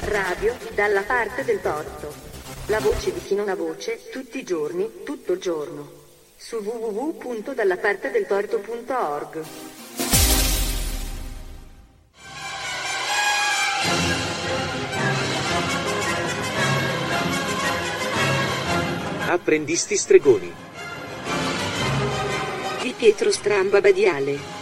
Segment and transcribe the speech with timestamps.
[0.00, 2.12] Radio dalla parte del torto.
[2.66, 5.88] La voce di chi non ha voce, tutti i giorni, tutto il giorno.
[6.36, 9.44] Su www.dallapartedeltorto.org.
[19.28, 20.52] Apprendisti stregoni.
[22.82, 24.61] Di Pietro Stramba Badiale.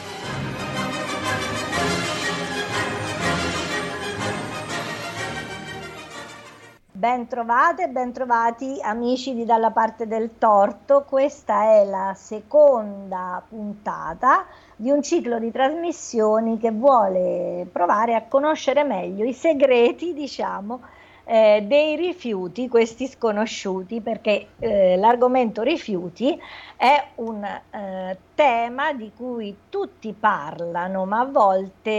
[7.01, 11.07] Ben trovate, ben trovati amici di Dalla parte del torto.
[11.09, 14.45] Questa è la seconda puntata
[14.77, 20.83] di un ciclo di trasmissioni che vuole provare a conoscere meglio i segreti, diciamo,
[21.25, 26.39] eh, dei rifiuti, questi sconosciuti, perché eh, l'argomento rifiuti
[26.77, 31.91] è un eh, tema di cui tutti parlano, ma a volte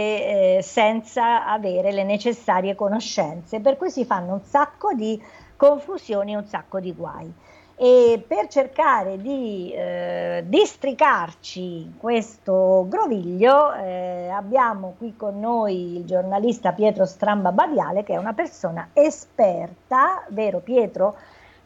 [0.56, 5.20] eh, senza avere le necessarie conoscenze, per cui si fanno un sacco di
[5.56, 7.32] confusioni un sacco di guai
[7.76, 16.72] e per cercare di eh, districarci questo groviglio eh, abbiamo qui con noi il giornalista
[16.72, 21.16] Pietro Stramba Badiale che è una persona esperta, vero Pietro?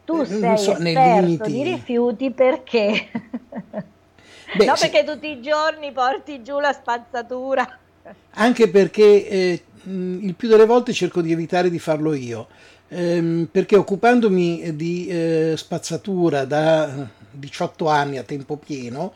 [0.04, 3.08] Tu eh, sei so, esperto di rifiuti perché?
[4.56, 7.78] Beh, no, perché tutti i giorni porti giù la spazzatura.
[8.34, 12.46] Anche perché eh, il più delle volte cerco di evitare di farlo io
[12.88, 19.12] ehm, perché occupandomi di eh, spazzatura da 18 anni a tempo pieno,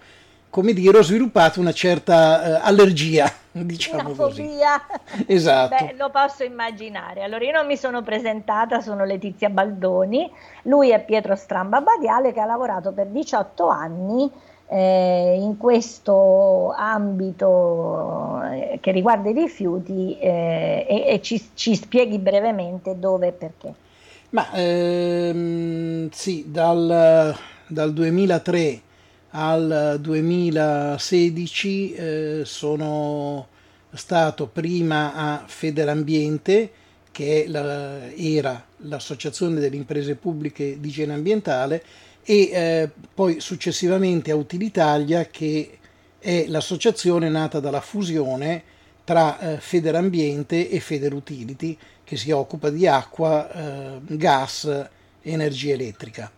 [0.51, 4.43] come dire, ho sviluppato una certa eh, allergia, diciamo una così.
[4.43, 4.83] Fobia.
[5.27, 5.85] Esatto.
[5.85, 7.23] Beh, lo posso immaginare.
[7.23, 10.31] Allora, io non mi sono presentata, sono Letizia Baldoni,
[10.65, 14.31] lui è Pietro Stramba Badiale che ha lavorato per 18 anni
[14.73, 22.21] eh, in questo ambito eh, che riguarda i rifiuti eh, e, e ci, ci, spieghi
[22.21, 23.75] brevemente dove e perché.
[24.31, 27.37] Ma ehm, sì, dal,
[27.67, 28.81] dal, 2003
[29.31, 33.49] al 2016 eh, sono
[33.93, 36.71] stato prima a Federambiente,
[37.11, 41.83] che la, era l'associazione delle imprese pubbliche di igiene ambientale,
[42.23, 45.79] e eh, poi successivamente a Utilitalia che
[46.19, 48.63] è l'associazione nata dalla fusione
[49.05, 56.31] tra eh, Federambiente e Federutility che si occupa di acqua, eh, gas e energia elettrica.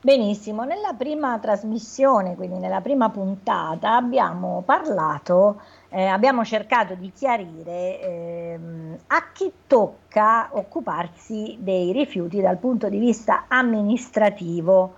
[0.00, 5.60] Benissimo, nella prima trasmissione, quindi nella prima puntata, abbiamo parlato,
[5.96, 12.98] eh, abbiamo cercato di chiarire ehm, a chi tocca occuparsi dei rifiuti dal punto di
[12.98, 14.94] vista amministrativo.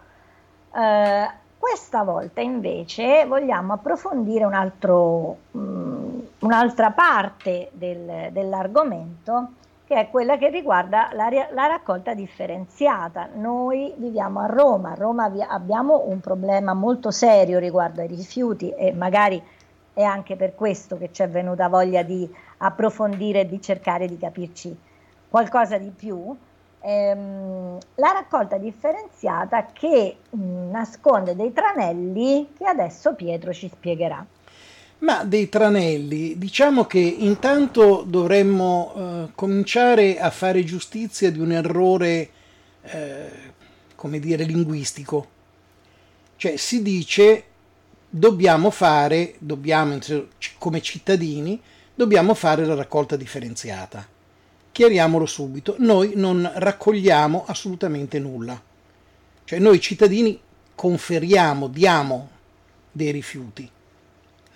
[0.74, 9.50] Eh, questa volta invece vogliamo approfondire un altro, mh, mm, un'altra parte del, dell'argomento
[9.84, 13.28] che è quella che riguarda la, la, raccolta differenziata.
[13.34, 18.92] Noi viviamo a Roma, a Roma abbiamo un problema molto serio riguardo ai rifiuti e
[18.92, 19.40] magari
[19.98, 24.16] è anche per questo che ci è venuta voglia di approfondire e di cercare di
[24.16, 24.72] capirci
[25.28, 26.36] qualcosa di più.
[26.80, 34.24] Ehm, la raccolta differenziata che mh, nasconde dei tranelli che adesso Pietro ci spiegherà.
[34.98, 42.28] Ma dei tranelli, diciamo che intanto dovremmo eh, cominciare a fare giustizia di un errore,
[42.82, 43.30] eh,
[43.96, 45.26] come dire, linguistico.
[46.36, 47.42] Cioè si dice
[48.08, 49.98] dobbiamo fare, dobbiamo
[50.58, 51.60] come cittadini,
[51.94, 54.06] dobbiamo fare la raccolta differenziata.
[54.72, 58.60] Chiariamolo subito, noi non raccogliamo assolutamente nulla.
[59.44, 60.38] Cioè noi cittadini
[60.74, 62.30] conferiamo, diamo
[62.92, 63.70] dei rifiuti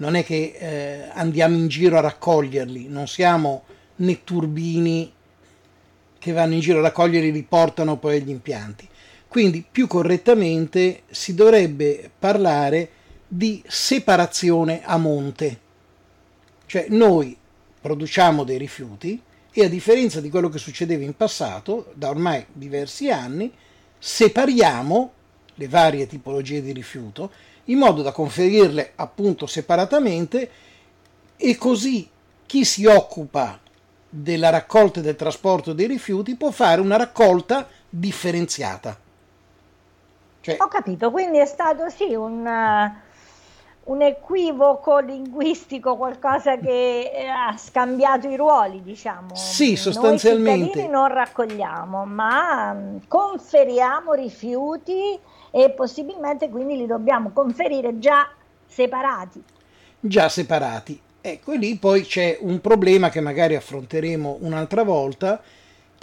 [0.02, 3.62] non è che eh, andiamo in giro a raccoglierli, non siamo
[3.96, 5.12] né turbini
[6.18, 8.88] che vanno in giro a raccoglierli e li portano poi agli impianti.
[9.28, 12.88] Quindi più correttamente si dovrebbe parlare
[13.34, 15.58] di separazione a monte.
[16.66, 17.34] Cioè noi
[17.80, 19.20] produciamo dei rifiuti
[19.50, 23.50] e a differenza di quello che succedeva in passato, da ormai diversi anni,
[23.98, 25.12] separiamo
[25.54, 27.30] le varie tipologie di rifiuto
[27.66, 30.50] in modo da conferirle appunto separatamente
[31.38, 32.06] e così
[32.44, 33.58] chi si occupa
[34.10, 38.98] della raccolta e del trasporto dei rifiuti può fare una raccolta differenziata.
[40.42, 42.46] Cioè, Ho capito, quindi è stato sì un,
[43.84, 49.34] un equivoco linguistico, qualcosa che eh, ha scambiato i ruoli, diciamo.
[49.34, 50.82] Sì, sostanzialmente.
[50.82, 55.18] Noi non raccogliamo, ma um, conferiamo rifiuti
[55.50, 58.28] e possibilmente quindi li dobbiamo conferire già
[58.66, 59.42] separati.
[59.98, 61.00] Già separati.
[61.20, 65.40] Ecco, e lì poi c'è un problema che magari affronteremo un'altra volta,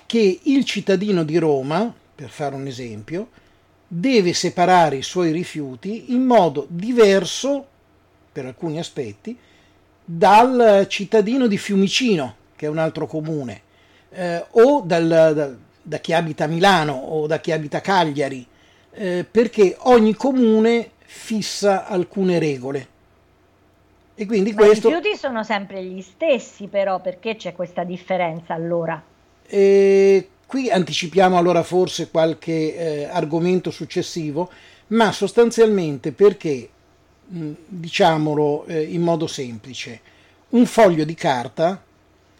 [0.05, 3.29] che il cittadino di Roma, per fare un esempio,
[3.91, 7.65] deve separare i suoi rifiuti in modo diverso,
[8.31, 9.35] per alcuni aspetti,
[10.05, 13.61] dal cittadino di Fiumicino, che è un altro comune,
[14.11, 15.51] eh, o dal, da,
[15.81, 18.45] da, chi abita a Milano o da chi abita a Cagliari,
[18.91, 22.87] eh, perché ogni comune fissa alcune regole.
[24.13, 24.89] E quindi Ma questo...
[24.89, 29.01] i rifiuti sono sempre gli stessi, però perché c'è questa differenza allora?
[29.47, 34.49] E qui anticipiamo allora forse qualche eh, argomento successivo,
[34.87, 36.67] ma sostanzialmente perché,
[37.27, 40.01] mh, diciamolo eh, in modo semplice,
[40.49, 41.83] un foglio di carta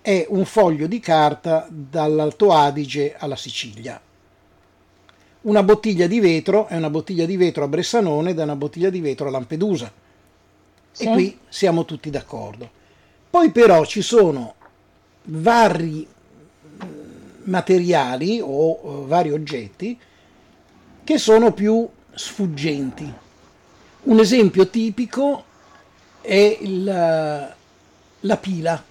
[0.02, 4.02] è un foglio di carta dall'Alto Adige alla Sicilia.
[5.42, 8.90] Una bottiglia di vetro è una bottiglia di vetro a Bressanone ed è una bottiglia
[8.90, 9.94] di vetro a Lampedusa.
[10.92, 11.04] Sì.
[11.04, 12.68] E qui siamo tutti d'accordo.
[13.30, 14.56] Poi però ci sono
[15.26, 16.08] vari
[17.44, 19.98] materiali o uh, vari oggetti
[21.04, 23.12] che sono più sfuggenti.
[24.02, 25.44] Un esempio tipico
[26.22, 28.84] è il, la pila,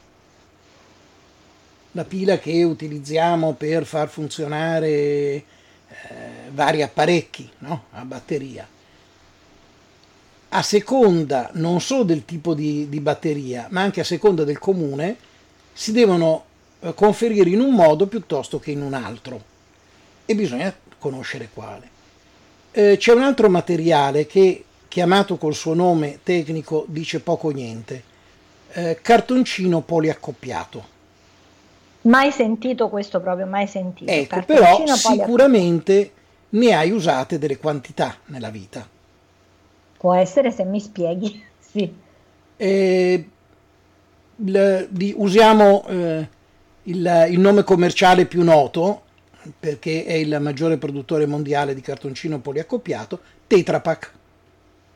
[1.92, 5.44] la pila che utilizziamo per far funzionare eh,
[6.50, 7.84] vari apparecchi no?
[7.92, 8.66] a batteria
[10.50, 15.16] a seconda non solo del tipo di, di batteria, ma anche a seconda del comune,
[15.72, 16.47] si devono eh,
[16.94, 19.42] conferire in un modo piuttosto che in un altro
[20.24, 21.96] e bisogna conoscere quale.
[22.70, 28.02] Eh, c'è un altro materiale che, chiamato col suo nome tecnico, dice poco niente,
[28.72, 30.96] eh, cartoncino poliaccoppiato.
[32.02, 34.10] Mai sentito questo proprio, mai sentito.
[34.10, 36.12] Ecco, però sicuramente
[36.50, 38.86] ne hai usate delle quantità nella vita.
[39.96, 41.92] Può essere se mi spieghi, sì.
[42.56, 43.28] Eh,
[44.36, 46.28] l, di, usiamo eh,
[46.88, 49.02] il, il, nome commerciale più noto,
[49.58, 54.12] perché è il maggiore produttore mondiale di cartoncino poliaccoppiato, Tetra Pak.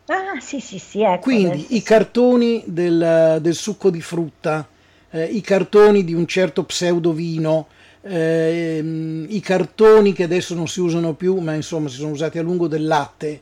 [0.06, 1.02] Ah, sì, sì, sì.
[1.02, 4.66] Ecco, Quindi i cartoni del, del, succo di frutta,
[5.10, 7.68] eh, i cartoni di un certo pseudo vino,
[8.02, 8.82] eh,
[9.28, 12.68] i cartoni che adesso non si usano più, ma insomma si sono usati a lungo
[12.68, 13.40] del latte,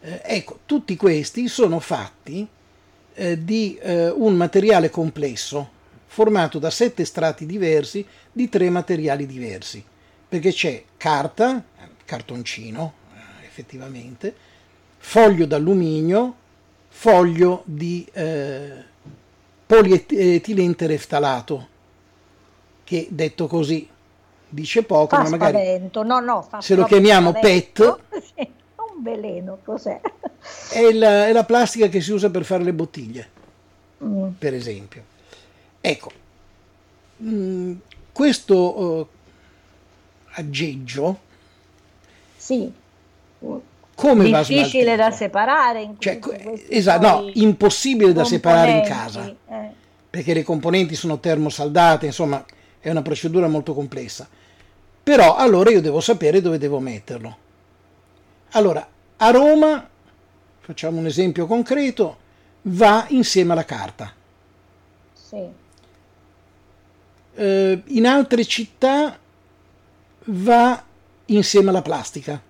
[0.00, 2.46] eh, ecco, tutti questi sono fatti
[3.14, 5.76] eh, di eh, un materiale complesso
[6.08, 9.84] formato da sette strati diversi di tre materiali diversi,
[10.28, 11.62] perché c'è carta,
[12.04, 14.34] cartoncino eh, effettivamente,
[14.96, 16.34] foglio d'alluminio,
[16.88, 18.72] foglio di eh,
[19.64, 21.68] polietilentereftalato,
[22.82, 23.88] che detto così
[24.48, 28.00] dice poco, fa ma magari no, no, se lo chiamiamo spavento.
[28.08, 28.56] PET, sì
[28.98, 30.00] un veleno, cos'è?
[30.70, 33.28] È, il, è, la plastica che si usa per fare le bottiglie,
[34.02, 34.30] mm.
[34.38, 35.16] per esempio.
[35.80, 36.10] Ecco,
[37.16, 37.72] mh, mm,
[38.12, 39.06] questo uh,
[40.32, 41.26] aggeggio...
[42.36, 42.72] Sì.
[43.94, 46.18] Come difficile da separare in cioè,
[46.68, 49.70] esatto, no, impossibile da separare in casa eh.
[50.08, 52.44] perché le componenti sono termosaldate insomma
[52.80, 54.28] è una procedura molto complessa
[55.02, 57.36] però allora io devo sapere dove devo metterlo
[58.52, 58.86] allora,
[59.18, 59.86] a Roma,
[60.60, 62.16] facciamo un esempio concreto,
[62.62, 64.12] va insieme alla carta.
[65.12, 65.66] Sì.
[67.38, 69.16] Eh, in altre città
[70.24, 70.84] va
[71.26, 72.42] insieme alla plastica.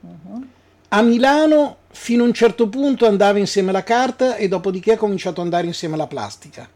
[0.00, 0.46] Uh-huh.
[0.88, 5.38] A Milano fino a un certo punto andava insieme alla carta e dopodiché ha cominciato
[5.38, 6.68] ad andare insieme alla plastica.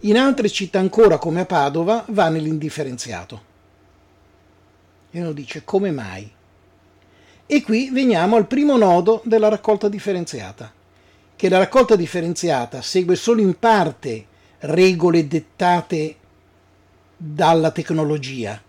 [0.00, 3.42] In altre città ancora come a Padova va nell'indifferenziato.
[5.12, 6.28] E uno dice come mai?
[7.46, 10.72] E qui veniamo al primo nodo della raccolta differenziata,
[11.36, 14.32] che la raccolta differenziata segue solo in parte
[14.66, 16.16] regole dettate
[17.16, 18.60] dalla tecnologia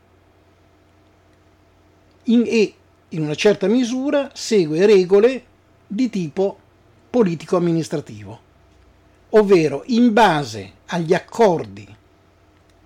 [2.24, 2.74] in, e
[3.10, 5.44] in una certa misura segue regole
[5.88, 6.58] di tipo
[7.10, 8.40] politico-amministrativo,
[9.30, 11.96] ovvero in base agli accordi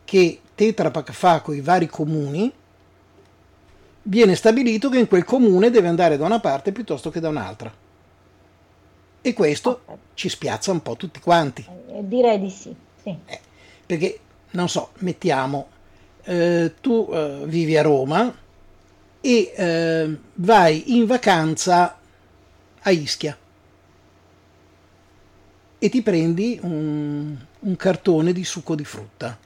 [0.06, 2.52] che Tetra Pak fa con i vari comuni
[4.04, 7.74] viene stabilito che in quel comune deve andare da una parte piuttosto che da un'altra.
[9.22, 9.82] E questo
[10.14, 11.66] ci spiazza un po' tutti quanti.
[11.90, 12.76] Eh, direi di sì.
[13.02, 13.16] Sì.
[13.26, 13.40] Eh,
[13.86, 14.20] perché,
[14.52, 15.68] non so, mettiamo,
[16.24, 18.34] eh, tu eh, vivi a Roma
[19.22, 22.00] e eh, vai in vacanza
[22.82, 23.38] a Ischia
[25.80, 29.38] e ti prendi un, un cartone di succo di frutta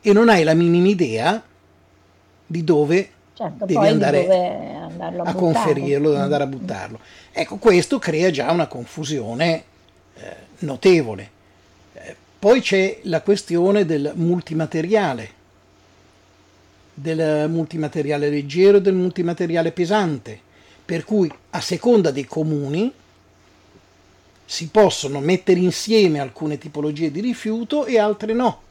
[0.00, 1.42] e non hai la minima idea
[2.46, 4.26] di dove certo, devi andare
[4.98, 7.00] a, a conferirlo, devi andare a buttarlo.
[7.32, 9.64] Ecco, questo crea già una confusione
[10.14, 11.36] eh, notevole.
[12.38, 15.30] Poi c'è la questione del multimateriale,
[16.94, 20.38] del multimateriale leggero e del multimateriale pesante,
[20.84, 22.92] per cui a seconda dei comuni
[24.44, 28.62] si possono mettere insieme alcune tipologie di rifiuto e altre no.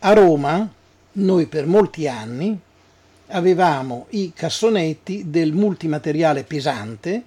[0.00, 0.68] A Roma
[1.12, 2.58] noi per molti anni
[3.28, 7.22] avevamo i cassonetti del multimateriale pesante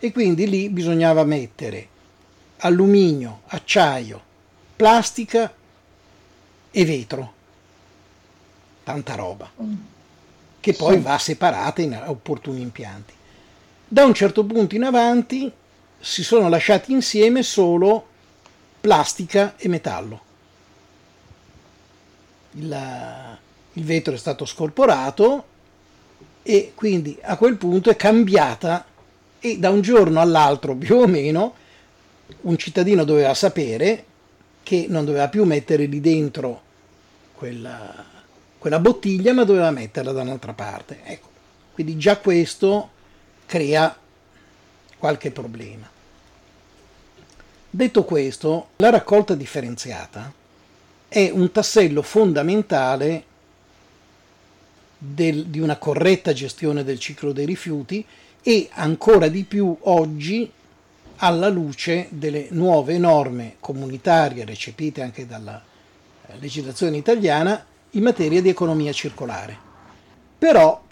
[0.00, 1.89] e quindi lì bisognava mettere
[2.60, 4.22] alluminio, acciaio,
[4.76, 5.52] plastica
[6.70, 7.32] e vetro.
[8.84, 9.50] Tanta roba.
[9.62, 9.74] Mm.
[10.60, 11.00] Che poi sì.
[11.00, 13.14] va separata in opportuni impianti.
[13.86, 15.50] Da un certo punto in avanti
[15.98, 18.06] si sono lasciati insieme solo
[18.80, 20.28] plastica e metallo.
[22.52, 23.38] Il,
[23.74, 25.44] il vetro è stato scorporato
[26.42, 28.84] e quindi a quel punto è cambiata
[29.38, 31.54] e da un giorno all'altro più o meno
[32.42, 34.04] un cittadino doveva sapere
[34.62, 36.62] che non doveva più mettere lì dentro
[37.34, 38.04] quella,
[38.58, 41.00] quella bottiglia, ma doveva metterla da un'altra parte.
[41.04, 41.28] Ecco,
[41.72, 42.90] quindi già questo
[43.46, 43.96] crea
[44.98, 45.88] qualche problema.
[47.72, 50.32] Detto questo, la raccolta differenziata
[51.08, 53.24] è un tassello fondamentale
[54.98, 58.04] del, di una corretta gestione del ciclo dei rifiuti
[58.42, 60.50] e ancora di più oggi
[61.22, 65.62] alla luce delle nuove norme comunitarie recepite anche dalla
[66.26, 69.68] eh, legislazione italiana in materia di economia circolare.
[70.38, 70.82] Però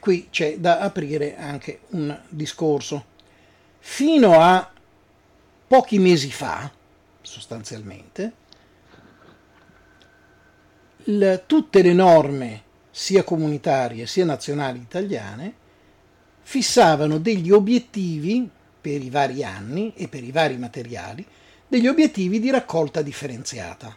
[0.00, 3.14] qui c'è da aprire anche un discorso.
[3.78, 4.68] Fino a
[5.68, 6.68] pochi mesi fa,
[7.20, 8.32] sostanzialmente,
[11.04, 15.54] il, tutte le norme, sia comunitarie sia nazionali italiane,
[16.42, 18.50] fissavano degli obiettivi
[18.86, 21.26] per i vari anni e per i vari materiali
[21.66, 23.92] degli obiettivi di raccolta differenziata.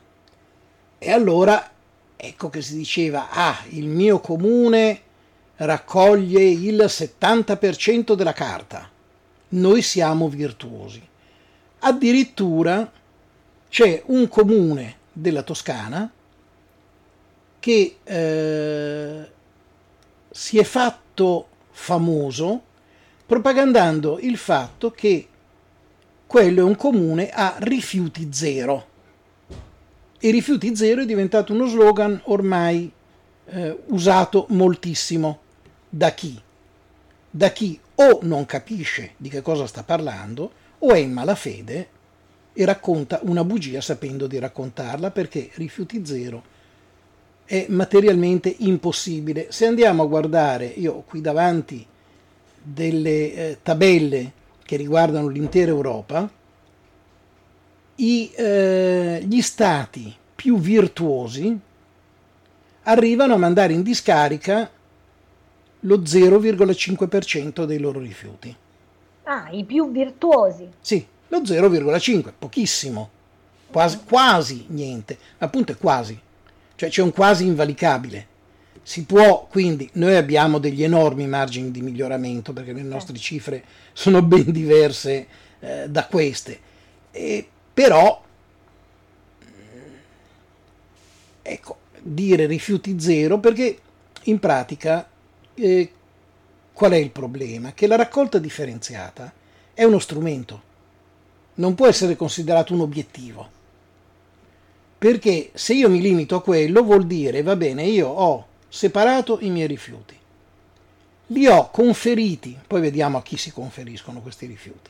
[0.97, 1.69] E allora
[2.15, 5.01] ecco che si diceva, ah, il mio comune
[5.57, 8.89] raccoglie il 70% della carta,
[9.49, 11.07] noi siamo virtuosi.
[11.81, 12.91] Addirittura
[13.69, 16.11] c'è un comune della Toscana
[17.59, 19.31] che eh,
[20.31, 22.63] si è fatto famoso
[23.29, 25.27] propagandando il fatto che
[26.25, 28.87] quello è un comune a rifiuti zero.
[30.19, 32.91] E rifiuti zero è diventato uno slogan ormai
[33.45, 35.41] eh, usato moltissimo.
[35.87, 36.41] Da chi?
[37.29, 41.89] Da chi o non capisce di che cosa sta parlando o è in malafede
[42.51, 46.43] e racconta una bugia sapendo di raccontarla perché rifiuti zero
[47.45, 49.51] è materialmente impossibile.
[49.51, 51.85] Se andiamo a guardare, io qui davanti
[52.61, 54.31] delle eh, tabelle
[54.63, 56.29] che riguardano l'intera Europa,
[57.95, 61.59] i, eh, gli stati più virtuosi
[62.83, 64.69] arrivano a mandare in discarica
[65.81, 68.55] lo 0,5% dei loro rifiuti.
[69.23, 70.67] Ah, i più virtuosi?
[70.79, 73.09] Sì, lo 0,5, pochissimo,
[73.69, 76.19] quasi, quasi niente, appunto è quasi,
[76.75, 78.28] cioè c'è un quasi invalicabile.
[78.89, 84.23] Si può, quindi, noi abbiamo degli enormi margini di miglioramento perché le nostre cifre sono
[84.23, 85.27] ben diverse
[85.59, 86.59] eh, da queste,
[87.11, 88.19] e, però,
[91.43, 93.77] ecco, dire rifiuti zero perché
[94.23, 95.07] in pratica
[95.53, 95.91] eh,
[96.73, 97.73] qual è il problema?
[97.73, 99.31] Che la raccolta differenziata
[99.71, 100.61] è uno strumento,
[101.53, 103.49] non può essere considerato un obiettivo.
[104.97, 109.49] Perché se io mi limito a quello vuol dire, va bene, io ho separato i
[109.49, 110.17] miei rifiuti.
[111.27, 114.89] Li ho conferiti, poi vediamo a chi si conferiscono questi rifiuti.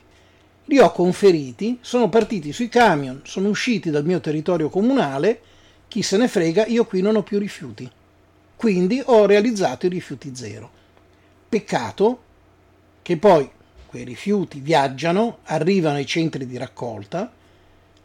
[0.66, 5.42] Li ho conferiti, sono partiti sui camion, sono usciti dal mio territorio comunale,
[5.88, 7.90] chi se ne frega, io qui non ho più rifiuti.
[8.56, 10.70] Quindi ho realizzato i rifiuti zero.
[11.50, 12.24] Peccato
[13.02, 13.50] che poi
[13.88, 17.32] quei rifiuti viaggiano, arrivano ai centri di raccolta,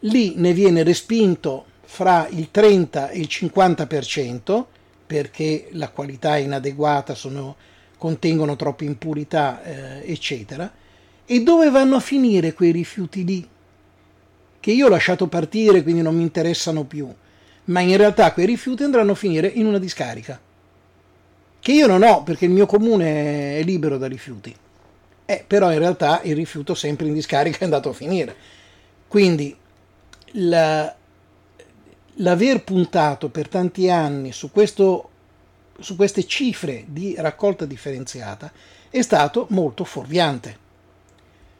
[0.00, 4.64] lì ne viene respinto fra il 30 e il 50%,
[5.14, 7.54] perché la qualità è inadeguata, sono,
[7.99, 10.68] contengono troppe impurità, eh, eccetera.
[11.25, 13.49] E dove vanno a finire quei rifiuti lì?
[14.59, 17.09] Che io ho lasciato partire, quindi non mi interessano più,
[17.66, 20.40] ma in realtà quei rifiuti andranno a finire in una discarica.
[21.61, 24.52] Che io non ho, perché il mio comune è libero da rifiuti.
[25.26, 28.35] Eh, però in realtà il rifiuto sempre in discarica è andato a finire.
[29.06, 29.56] Quindi
[30.33, 30.92] la,
[32.16, 35.11] l'aver puntato per tanti anni su, questo,
[35.78, 38.52] su queste cifre di raccolta differenziata
[38.90, 40.56] è stato molto fuorviante.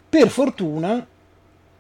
[0.09, 1.07] Per fortuna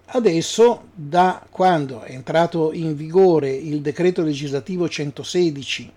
[0.07, 5.93] adesso da quando è entrato in vigore il decreto legislativo 116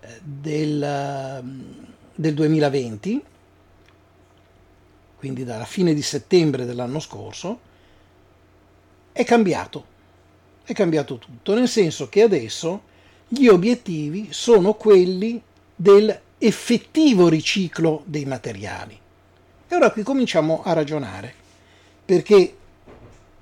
[0.00, 1.42] eh, del,
[2.14, 3.22] del 2020,
[5.16, 7.60] quindi dalla fine di settembre dell'anno scorso,
[9.10, 9.96] è cambiato.
[10.68, 12.82] È cambiato tutto, nel senso che adesso
[13.26, 15.40] gli obiettivi sono quelli
[15.74, 19.00] del effettivo riciclo dei materiali.
[19.66, 21.32] E ora qui cominciamo a ragionare,
[22.04, 22.54] perché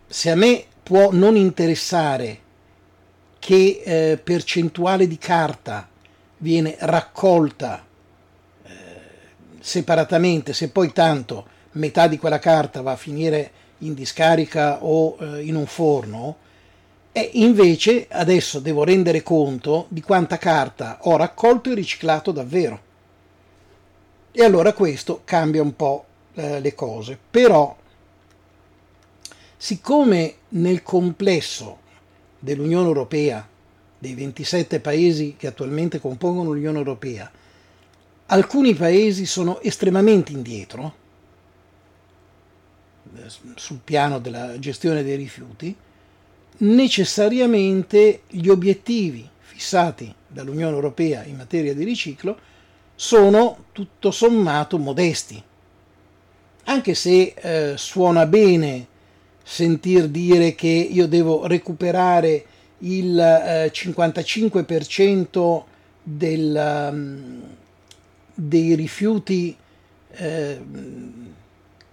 [0.07, 2.39] se a me può non interessare
[3.41, 5.89] che eh, percentuale di carta
[6.37, 7.85] viene raccolta
[8.63, 8.71] eh,
[9.59, 15.43] separatamente, se poi tanto metà di quella carta va a finire in discarica o eh,
[15.43, 16.45] in un forno,
[17.17, 22.79] e invece adesso devo rendere conto di quanta carta ho raccolto e riciclato davvero.
[24.31, 26.05] E allora questo cambia un po'
[26.35, 27.19] eh, le cose.
[27.31, 27.75] Però,
[29.57, 31.79] siccome nel complesso
[32.39, 33.49] dell'Unione Europea,
[33.99, 37.31] dei 27 paesi che attualmente compongono l'Unione Europea,
[38.27, 40.95] alcuni paesi sono estremamente indietro
[43.17, 45.77] eh, sul piano della gestione dei rifiuti,
[46.59, 52.39] necessariamente gli obiettivi fissati dall'Unione Europea in materia di riciclo
[52.95, 55.43] sono tutto sommato modesti.
[56.65, 58.87] Anche se eh, suona bene
[59.43, 62.45] sentir dire che io devo recuperare
[62.79, 65.63] il eh, 55%
[66.03, 67.43] del, um,
[68.35, 69.57] dei rifiuti
[70.13, 70.61] eh,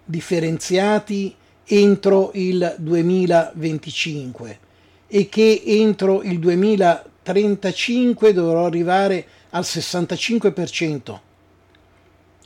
[0.06, 4.60] differenziati entro il 2025
[5.08, 11.20] e che entro il 2035 dovrò arrivare al 65%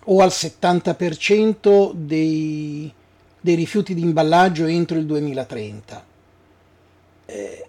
[0.09, 2.91] o al 70% dei,
[3.39, 6.05] dei rifiuti di imballaggio entro il 2030.
[7.25, 7.67] Eh,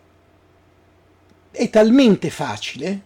[1.51, 3.01] è talmente facile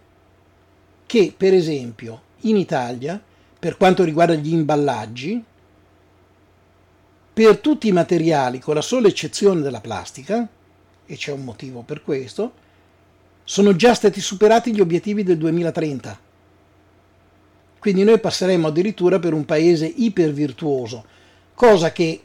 [1.06, 3.20] che, per esempio, in Italia,
[3.58, 5.42] per quanto riguarda gli imballaggi,
[7.32, 10.46] per tutti i materiali, con la sola eccezione della plastica,
[11.06, 12.52] e c'è un motivo per questo,
[13.44, 16.20] sono già stati superati gli obiettivi del 2030.
[17.78, 21.04] Quindi noi passeremo addirittura per un paese ipervirtuoso,
[21.54, 22.22] cosa che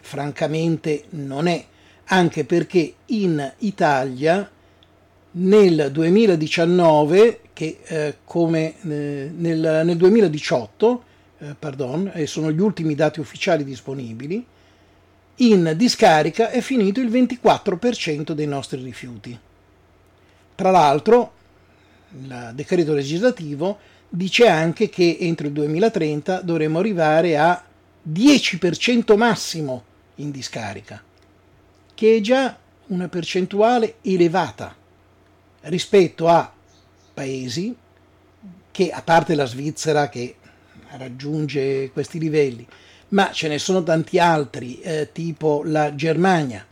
[0.00, 1.64] francamente non è,
[2.04, 4.50] anche perché in Italia
[5.32, 11.02] nel 2019, che eh, come eh, nel, nel 2018,
[11.38, 14.44] eh, pardon, e sono gli ultimi dati ufficiali disponibili,
[15.36, 19.38] in discarica è finito il 24% dei nostri rifiuti.
[20.54, 21.32] Tra l'altro,
[22.18, 27.62] il decreto legislativo dice anche che entro il 2030 dovremo arrivare a
[28.10, 29.84] 10% massimo
[30.16, 31.02] in discarica,
[31.94, 34.74] che è già una percentuale elevata
[35.62, 36.50] rispetto a
[37.12, 37.76] paesi
[38.70, 40.36] che, a parte la Svizzera che
[40.96, 42.66] raggiunge questi livelli,
[43.08, 46.64] ma ce ne sono tanti altri, eh, tipo la Germania,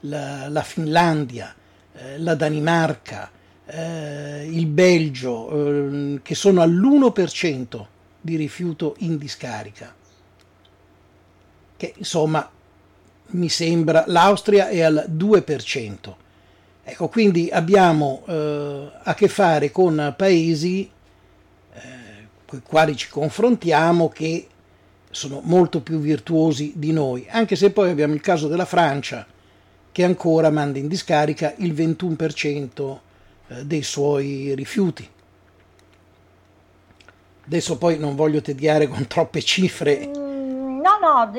[0.00, 1.54] la, la Finlandia,
[1.94, 3.30] eh, la Danimarca,
[3.66, 7.86] eh, il Belgio, eh, che sono all'1%
[8.20, 9.94] di rifiuto in discarica.
[11.76, 12.50] Che insomma
[13.28, 16.14] mi sembra l'Austria è al 2%.
[16.84, 20.88] Ecco, quindi abbiamo eh, a che fare con paesi
[22.46, 24.46] con i quali ci confrontiamo che
[25.10, 29.26] sono molto più virtuosi di noi, anche se poi abbiamo il caso della Francia
[29.90, 32.98] che ancora manda in discarica il 21%
[33.48, 35.08] eh, dei suoi rifiuti.
[37.46, 40.06] Adesso poi non voglio tediare con troppe cifre.
[40.06, 41.30] Mm, no, no,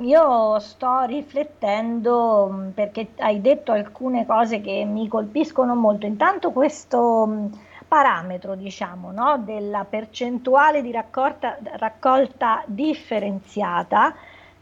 [0.00, 6.06] io sto riflettendo mm, perché hai detto alcune cose che mi colpiscono molto.
[6.06, 7.46] Intanto questo mm,
[7.94, 14.12] parametro diciamo, no, della percentuale di raccolta, raccolta differenziata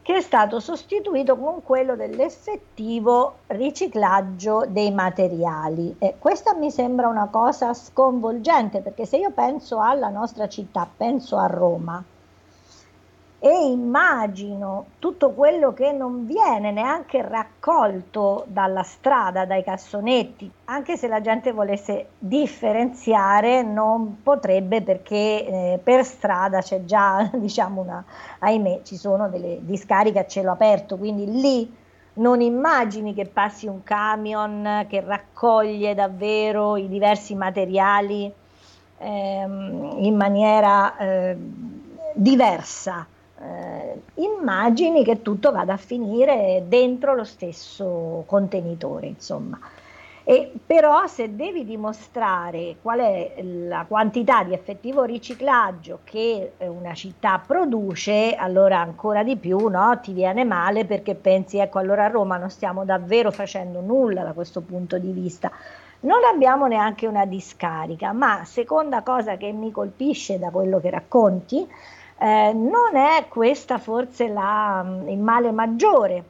[0.03, 5.95] che è stato sostituito con quello dell'effettivo riciclaggio dei materiali.
[5.97, 11.35] E questa mi sembra una cosa sconvolgente perché se io penso alla nostra città, penso
[11.35, 12.03] a Roma,
[13.45, 21.09] e immagino tutto quello che non viene neanche raccolto dalla strada, dai cassonetti, anche se
[21.09, 28.01] la gente volesse differenziare non potrebbe perché eh, per strada c'è già, diciamo, una,
[28.39, 31.75] ahimè, ci sono delle discariche a cielo aperto, quindi lì
[32.13, 38.31] non immagini che passi un camion che raccoglie davvero i diversi materiali
[38.99, 41.37] ehm, in maniera eh,
[42.13, 43.07] diversa
[43.43, 49.59] eh, immagini che tutto vada a finire dentro lo stesso contenitore, insomma.
[50.25, 57.43] E però se devi dimostrare qual è la quantità di effettivo riciclaggio che una città
[57.45, 62.37] produce, allora ancora di più no, ti viene male perché pensi, ecco, allora a Roma
[62.37, 65.51] non stiamo davvero facendo nulla da questo punto di vista.
[66.01, 71.67] Non abbiamo neanche una discarica, ma seconda cosa che mi colpisce da quello che racconti,
[72.23, 76.23] eh, non è questa forse la, il male maggiore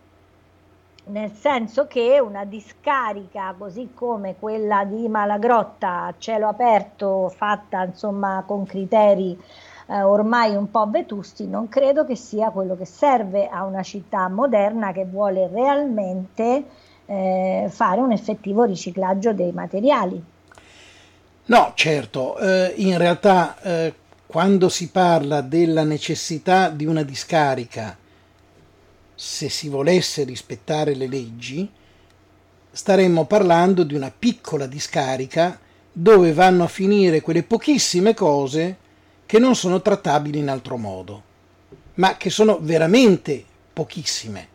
[1.06, 8.44] nel senso che una discarica così come quella di Malagrotta a cielo aperto fatta insomma
[8.48, 9.40] con criteri
[9.86, 14.28] eh, ormai un po' vetusti non credo che sia quello che serve a una città
[14.30, 16.64] moderna che vuole realmente
[17.06, 20.24] eh, fare un effettivo riciclaggio dei materiali.
[21.46, 23.94] No, certo, eh, in realtà eh,
[24.34, 27.96] quando si parla della necessità di una discarica
[29.14, 31.70] se si volesse rispettare le leggi,
[32.72, 35.60] staremmo parlando di una piccola discarica
[35.92, 38.78] dove vanno a finire quelle pochissime cose
[39.28, 41.22] che non sono trattabili in altro modo,
[41.94, 44.48] ma che sono veramente pochissime,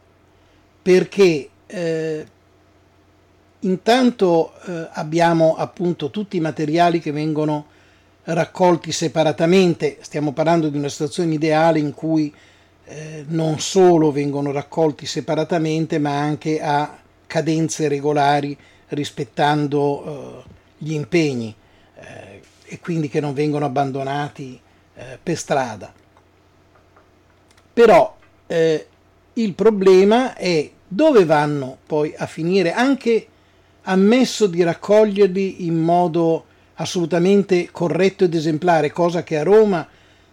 [0.82, 2.26] perché eh,
[3.60, 7.76] intanto eh, abbiamo appunto tutti i materiali che vengono
[8.34, 12.32] raccolti separatamente, stiamo parlando di una situazione ideale in cui
[12.84, 18.56] eh, non solo vengono raccolti separatamente, ma anche a cadenze regolari
[18.88, 21.54] rispettando eh, gli impegni
[21.96, 24.60] eh, e quindi che non vengono abbandonati
[24.94, 25.92] eh, per strada.
[27.72, 28.86] Però eh,
[29.34, 33.26] il problema è dove vanno poi a finire, anche
[33.82, 36.44] ammesso di raccoglierli in modo
[36.80, 39.86] assolutamente corretto ed esemplare, cosa che a Roma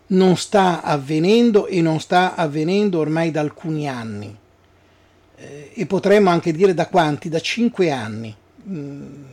[0.07, 4.35] non sta avvenendo e non sta avvenendo ormai da alcuni anni.
[5.37, 7.29] Eh, e potremmo anche dire da quanti?
[7.29, 8.35] Da cinque anni.
[8.67, 9.23] Mm,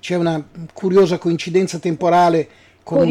[0.00, 2.48] c'è una curiosa coincidenza temporale
[2.82, 3.08] con,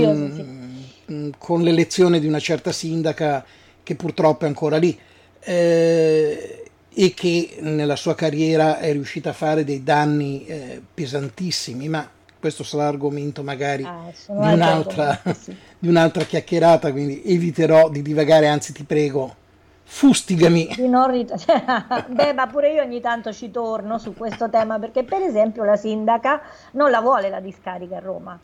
[1.06, 1.14] sì.
[1.14, 3.46] Mm, con, l'elezione di una certa sindaca
[3.84, 4.98] che purtroppo è ancora lì
[5.42, 12.10] eh, e che nella sua carriera è riuscita a fare dei danni eh, pesantissimi, ma
[12.46, 15.58] questo sarà argomento magari ah, di, un'altra, sì.
[15.80, 19.34] di un'altra chiacchierata, quindi eviterò di divagare, anzi ti prego,
[19.82, 20.76] fustigami.
[20.78, 25.64] Rit- Beh, ma pure io ogni tanto ci torno su questo tema perché per esempio
[25.64, 26.40] la sindaca
[26.74, 28.40] non la vuole la discarica a Roma.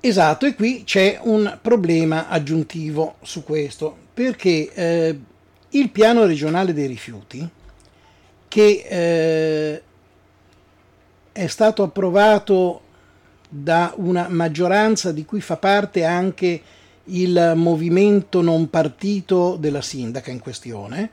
[0.00, 5.20] Esatto, e qui c'è un problema aggiuntivo su questo, perché eh,
[5.68, 7.48] il piano regionale dei rifiuti,
[8.48, 9.82] che eh,
[11.30, 12.80] è stato approvato
[13.48, 16.62] da una maggioranza di cui fa parte anche
[17.04, 21.10] il movimento non partito della sindaca in questione,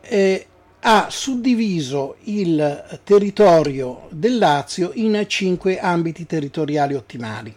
[0.00, 0.46] eh,
[0.80, 7.54] ha suddiviso il territorio del Lazio in cinque ambiti territoriali ottimali,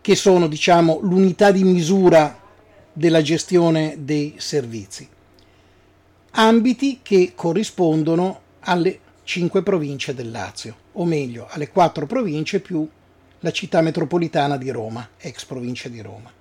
[0.00, 2.38] che sono diciamo l'unità di misura
[2.92, 5.08] della gestione dei servizi.
[6.32, 12.86] Ambiti che corrispondono alle cinque province del Lazio, o meglio alle quattro province più
[13.40, 16.32] la città metropolitana di Roma, ex provincia di Roma.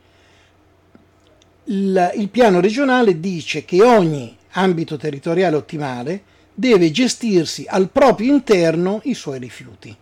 [1.65, 9.02] Il, il piano regionale dice che ogni ambito territoriale ottimale deve gestirsi al proprio interno
[9.04, 9.96] i suoi rifiuti.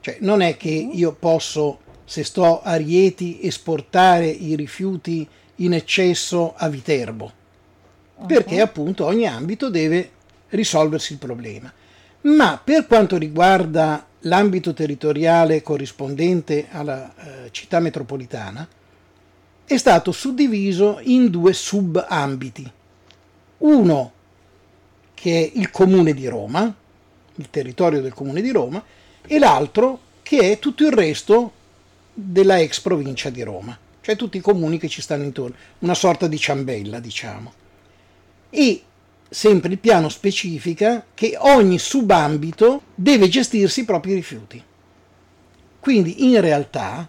[0.00, 6.54] Cioè non è che io posso, se sto a Rieti, esportare i rifiuti in eccesso
[6.56, 7.32] a Viterbo,
[8.26, 10.10] perché appunto ogni ambito deve
[10.50, 11.70] risolversi il problema.
[12.28, 18.66] Ma per quanto riguarda l'ambito territoriale corrispondente alla eh, città metropolitana,
[19.64, 22.70] è stato suddiviso in due subambiti.
[23.58, 24.12] Uno
[25.14, 26.74] che è il comune di Roma,
[27.34, 28.82] il territorio del comune di Roma,
[29.26, 31.52] e l'altro che è tutto il resto
[32.12, 36.26] della ex provincia di Roma, cioè tutti i comuni che ci stanno intorno, una sorta
[36.26, 37.52] di ciambella, diciamo.
[38.50, 38.82] E
[39.28, 44.62] sempre il piano specifica che ogni subambito deve gestirsi i propri rifiuti.
[45.80, 47.08] Quindi in realtà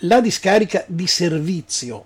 [0.00, 2.04] la discarica di servizio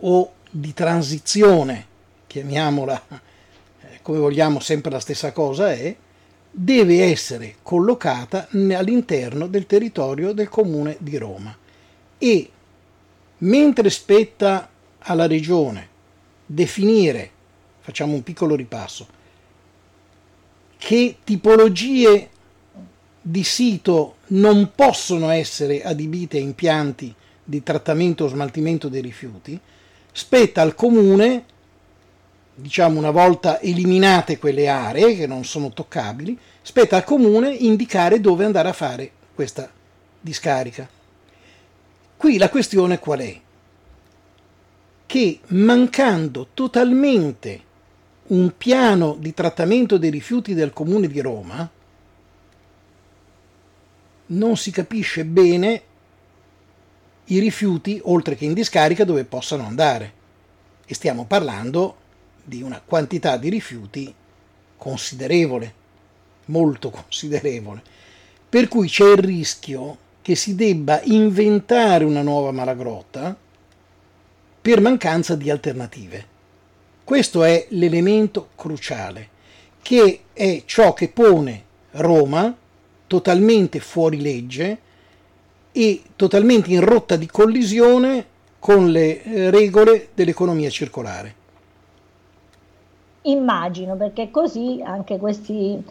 [0.00, 1.86] o di transizione,
[2.26, 5.94] chiamiamola eh, come vogliamo sempre la stessa cosa è,
[6.50, 11.56] deve essere collocata all'interno del territorio del comune di Roma
[12.18, 12.50] e
[13.38, 14.68] mentre spetta
[14.98, 15.88] alla regione
[16.44, 17.30] definire
[17.80, 19.06] facciamo un piccolo ripasso.
[20.76, 22.28] Che tipologie
[23.20, 29.60] di sito non possono essere adibite a impianti di trattamento o smaltimento dei rifiuti?
[30.12, 31.44] spetta al comune,
[32.54, 38.44] diciamo una volta eliminate quelle aree che non sono toccabili, spetta al comune indicare dove
[38.44, 39.70] andare a fare questa
[40.20, 40.88] discarica.
[42.16, 43.40] Qui la questione qual è?
[45.06, 47.68] Che mancando totalmente
[48.30, 51.68] un piano di trattamento dei rifiuti del comune di Roma,
[54.26, 55.82] non si capisce bene
[57.26, 60.18] i rifiuti, oltre che in discarica, dove possano andare.
[60.86, 61.96] E stiamo parlando
[62.42, 64.12] di una quantità di rifiuti
[64.76, 65.74] considerevole,
[66.46, 67.82] molto considerevole.
[68.48, 73.36] Per cui c'è il rischio che si debba inventare una nuova malagrotta
[74.60, 76.29] per mancanza di alternative.
[77.10, 79.30] Questo è l'elemento cruciale,
[79.82, 82.56] che è ciò che pone Roma
[83.08, 84.78] totalmente fuori legge
[85.72, 88.24] e totalmente in rotta di collisione
[88.60, 91.34] con le eh, regole dell'economia circolare.
[93.22, 95.82] Immagino, perché così anche questi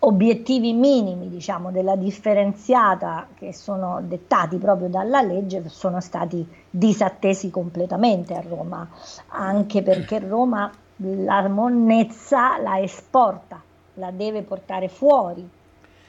[0.00, 8.34] obiettivi minimi, diciamo, della differenziata che sono dettati proprio dalla legge sono stati disattesi completamente
[8.34, 8.88] a Roma,
[9.28, 13.60] anche perché Roma la monnezza la esporta,
[13.94, 15.46] la deve portare fuori.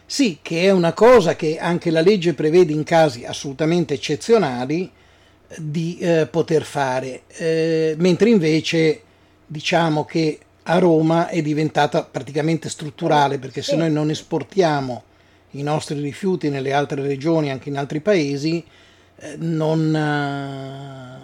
[0.05, 4.91] Sì, che è una cosa che anche la legge prevede in casi assolutamente eccezionali
[5.57, 9.01] di eh, poter fare, eh, mentre invece
[9.45, 10.39] diciamo che
[10.71, 15.03] a Roma è diventata praticamente strutturale perché se noi non esportiamo
[15.51, 18.63] i nostri rifiuti nelle altre regioni, anche in altri paesi,
[19.17, 21.19] eh, non, eh,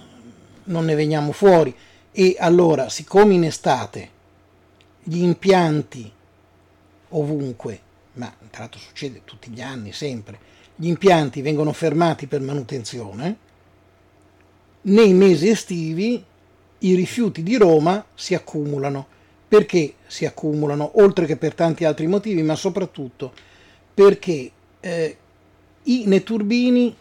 [0.65, 1.73] non ne veniamo fuori.
[2.11, 4.09] E allora, siccome in estate
[5.03, 6.11] gli impianti
[7.09, 7.85] ovunque
[8.17, 10.39] ma tra l'altro succede tutti gli anni, sempre,
[10.75, 13.37] gli impianti vengono fermati per manutenzione,
[14.81, 16.23] nei mesi estivi
[16.79, 19.15] i rifiuti di Roma si accumulano.
[19.47, 21.01] Perché si accumulano?
[21.01, 23.33] Oltre che per tanti altri motivi, ma soprattutto
[23.93, 25.17] perché eh,
[25.83, 26.95] i neturbini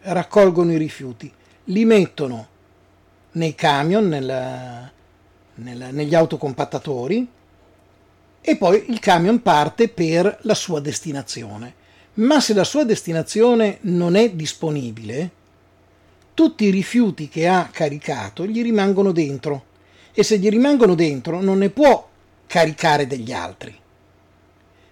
[0.00, 1.30] raccolgono i rifiuti,
[1.64, 2.48] li mettono
[3.32, 4.90] nei camion, nella,
[5.56, 7.28] nella, negli autocompattatori,
[8.40, 11.74] e poi il camion parte per la sua destinazione.
[12.14, 15.30] Ma se la sua destinazione non è disponibile,
[16.32, 19.64] tutti i rifiuti che ha caricato gli rimangono dentro
[20.18, 22.08] e se gli rimangono dentro non ne può
[22.46, 23.78] caricare degli altri.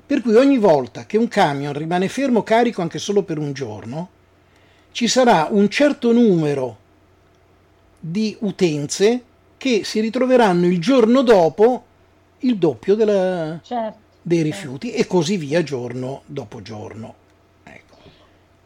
[0.07, 4.11] Per cui ogni volta che un camion rimane fermo carico anche solo per un giorno,
[4.93, 6.77] ci sarà un certo numero
[7.99, 9.23] di utenze
[9.57, 11.85] che si ritroveranno il giorno dopo
[12.41, 17.23] il doppio della, certo, dei rifiuti e così via giorno dopo giorno.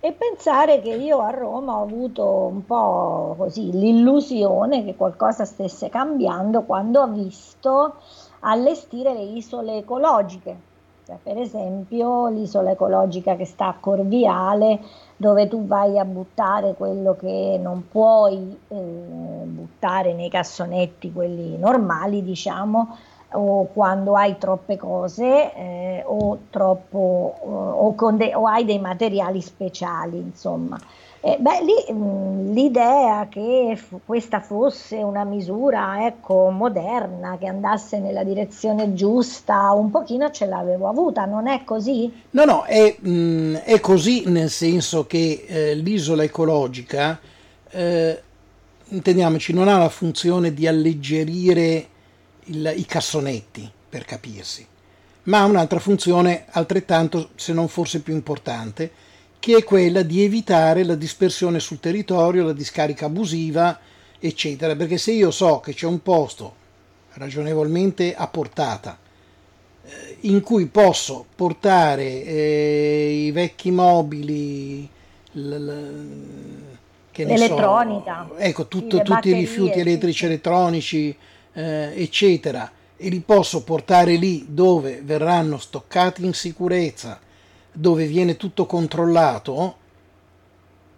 [0.00, 5.88] E pensare che io a Roma ho avuto un po' così l'illusione che qualcosa stesse
[5.88, 7.96] cambiando quando ho visto
[8.40, 10.66] allestire le isole ecologiche.
[11.04, 14.78] Cioè, per esempio l'isola ecologica che sta a Corviale,
[15.16, 22.22] dove tu vai a buttare quello che non puoi eh, buttare nei cassonetti, quelli normali,
[22.22, 22.96] diciamo,
[23.32, 30.18] o quando hai troppe cose eh, o, troppo, o, de- o, hai dei materiali speciali,
[30.18, 30.78] insomma.
[31.20, 37.98] Eh, beh, lì, mh, l'idea che f- questa fosse una misura ecco, moderna, che andasse
[37.98, 42.10] nella direzione giusta, un pochino ce l'avevo avuta, non è così?
[42.30, 47.18] No, no, è, mh, è così nel senso che eh, l'isola ecologica,
[47.70, 48.22] eh,
[48.90, 51.88] intendiamoci, non ha la funzione di alleggerire
[52.48, 54.66] il, i cassonetti, per capirsi,
[55.24, 58.90] ma ha un'altra funzione altrettanto, se non forse più importante,
[59.38, 63.78] che è quella di evitare la dispersione sul territorio, la discarica abusiva,
[64.18, 66.54] eccetera, perché se io so che c'è un posto
[67.14, 68.98] ragionevolmente a portata
[69.84, 74.88] eh, in cui posso portare eh, i vecchi mobili,
[75.32, 81.16] l'elettronica, so, ecco, tutto, tutti i rifiuti elettrici, elettronici,
[81.52, 87.20] eh, eccetera, e li posso portare lì dove verranno stoccati in sicurezza,
[87.72, 89.76] dove viene tutto controllato,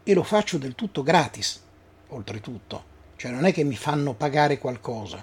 [0.03, 1.63] e lo faccio del tutto gratis,
[2.09, 2.85] oltretutto.
[3.17, 5.23] Cioè non è che mi fanno pagare qualcosa.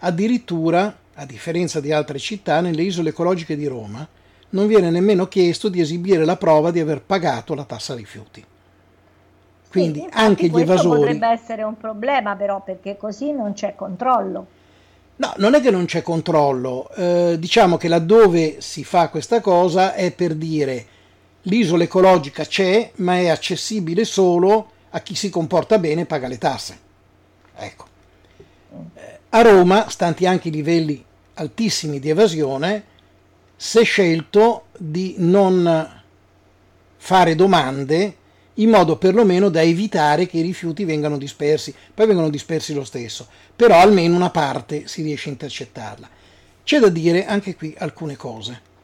[0.00, 4.06] Addirittura, a differenza di altre città, nelle isole ecologiche di Roma,
[4.50, 8.44] non viene nemmeno chiesto di esibire la prova di aver pagato la tassa rifiuti.
[9.70, 11.00] Quindi sì, anche gli evasori.
[11.00, 14.46] potrebbe essere un problema, però, perché così non c'è controllo.
[15.18, 19.94] No, non è che non c'è controllo, eh, diciamo che laddove si fa questa cosa
[19.94, 20.86] è per dire
[21.42, 26.38] l'isola ecologica c'è, ma è accessibile solo a chi si comporta bene e paga le
[26.38, 26.78] tasse.
[27.56, 27.84] Ecco.
[29.30, 31.02] A Roma, stanti anche i livelli
[31.34, 32.84] altissimi di evasione,
[33.56, 36.02] si è scelto di non
[36.96, 38.16] fare domande
[38.56, 41.74] in modo perlomeno da evitare che i rifiuti vengano dispersi.
[41.94, 46.08] Poi vengono dispersi lo stesso, però almeno una parte si riesce a intercettarla.
[46.62, 48.74] C'è da dire anche qui alcune cose.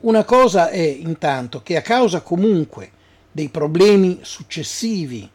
[0.00, 2.90] Una cosa è intanto che a causa comunque
[3.30, 5.28] dei problemi successivi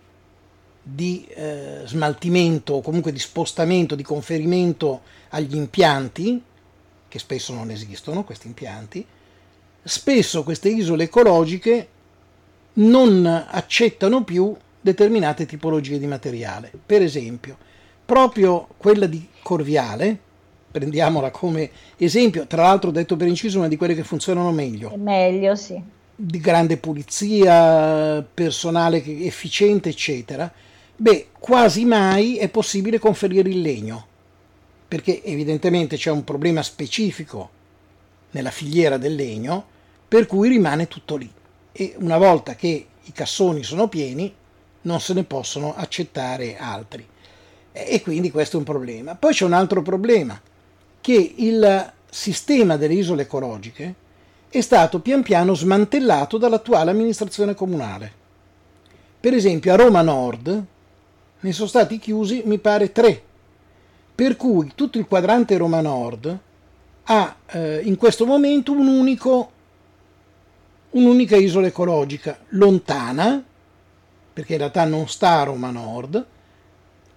[0.83, 6.41] di eh, smaltimento o comunque di spostamento, di conferimento agli impianti,
[7.07, 9.05] che spesso non esistono questi impianti,
[9.83, 11.87] spesso queste isole ecologiche
[12.77, 16.71] non accettano più determinate tipologie di materiale.
[16.85, 17.57] Per esempio,
[18.05, 20.17] proprio quella di Corviale,
[20.69, 24.93] prendiamola come esempio, tra l'altro detto per inciso una di quelle che funzionano meglio.
[24.95, 25.81] Meglio, sì.
[26.15, 30.51] Di grande pulizia, personale efficiente, eccetera.
[30.95, 34.05] Beh, quasi mai è possibile conferire il legno,
[34.87, 37.49] perché evidentemente c'è un problema specifico
[38.31, 39.65] nella filiera del legno,
[40.07, 41.31] per cui rimane tutto lì
[41.79, 44.33] e una volta che i cassoni sono pieni
[44.81, 47.07] non se ne possono accettare altri
[47.71, 49.13] e quindi questo è un problema.
[49.13, 50.41] Poi c'è un altro problema,
[50.99, 53.93] che il sistema delle isole ecologiche
[54.49, 58.11] è stato pian piano smantellato dall'attuale amministrazione comunale.
[59.19, 60.63] Per esempio a Roma Nord
[61.39, 63.21] ne sono stati chiusi, mi pare, tre,
[64.15, 66.37] per cui tutto il quadrante Roma Nord
[67.03, 69.51] ha eh, in questo momento un unico
[70.97, 73.43] un'unica isola ecologica lontana,
[74.33, 76.25] perché in realtà non sta a Roma Nord,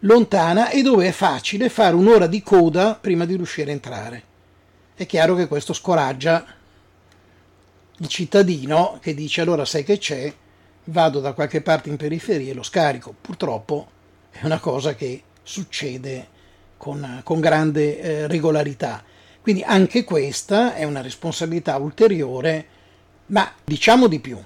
[0.00, 4.22] lontana e dove è facile fare un'ora di coda prima di riuscire a entrare.
[4.94, 6.44] È chiaro che questo scoraggia
[7.98, 10.32] il cittadino che dice allora sai che c'è,
[10.84, 13.14] vado da qualche parte in periferia e lo scarico.
[13.18, 13.88] Purtroppo
[14.30, 16.28] è una cosa che succede
[16.76, 19.02] con, con grande eh, regolarità.
[19.42, 22.78] Quindi anche questa è una responsabilità ulteriore
[23.30, 24.38] ma diciamo di più.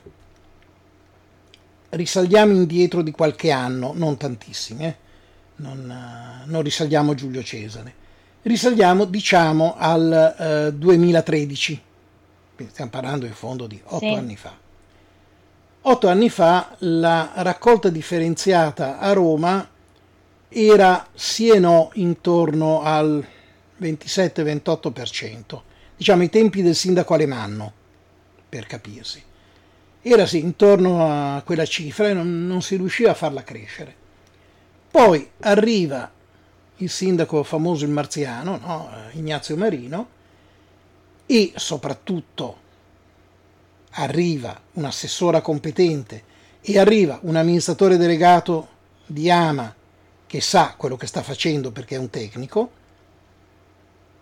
[1.90, 4.96] Risaliamo indietro di qualche anno, non tantissimi, eh?
[5.56, 8.02] non, uh, non, risaliamo Giulio Cesare.
[8.42, 11.82] Risaliamo, diciamo, al uh, 2013.
[12.56, 14.08] Quindi stiamo parlando in fondo di otto sì.
[14.08, 14.56] anni fa.
[15.86, 19.68] Otto anni fa la raccolta differenziata a Roma
[20.48, 23.24] era sì e no intorno al
[23.80, 25.60] 27-28%,
[25.96, 27.72] diciamo i tempi del sindaco Alemanno
[28.54, 29.20] per capirsi.
[30.00, 33.92] Era sì, intorno a quella cifra e non, non si riusciva a farla crescere.
[34.92, 36.08] Poi arriva
[36.76, 38.90] il sindaco famoso il marziano, no?
[39.14, 40.08] Ignazio Marino,
[41.26, 42.58] e soprattutto
[43.90, 46.22] arriva un'assessora competente
[46.60, 48.68] e arriva un amministratore delegato
[49.04, 49.74] di Ama
[50.28, 52.70] che sa quello che sta facendo perché è un tecnico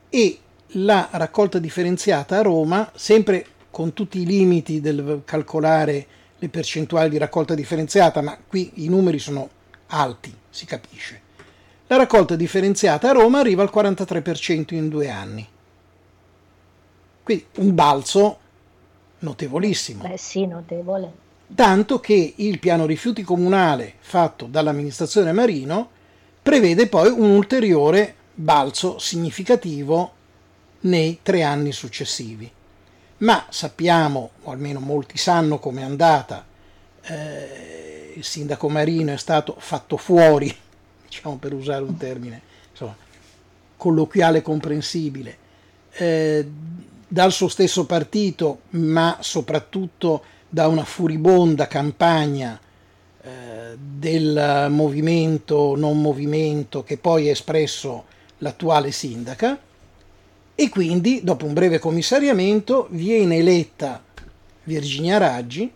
[0.08, 0.38] e
[0.76, 6.06] la raccolta differenziata a Roma, sempre con tutti i limiti del calcolare
[6.38, 9.48] le percentuali di raccolta differenziata, ma qui i numeri sono
[9.86, 11.20] alti, si capisce.
[11.86, 15.48] La raccolta differenziata a Roma arriva al 43% in due anni.
[17.22, 18.38] Quindi un balzo
[19.20, 20.06] notevolissimo.
[20.06, 21.20] Beh sì, notevole.
[21.54, 25.88] Tanto che il piano rifiuti comunale fatto dall'amministrazione Marino
[26.42, 30.12] prevede poi un ulteriore balzo significativo
[30.80, 32.50] nei tre anni successivi
[33.22, 36.44] ma sappiamo, o almeno molti sanno com'è andata,
[37.02, 40.54] eh, il sindaco Marino è stato fatto fuori,
[41.08, 42.96] diciamo per usare un termine insomma,
[43.76, 45.36] colloquiale comprensibile,
[45.92, 46.48] eh,
[47.06, 52.58] dal suo stesso partito, ma soprattutto da una furibonda campagna
[53.22, 58.04] eh, del movimento non movimento che poi ha espresso
[58.38, 59.58] l'attuale sindaca
[60.62, 64.00] e quindi dopo un breve commissariamento viene eletta
[64.62, 65.68] Virginia Raggi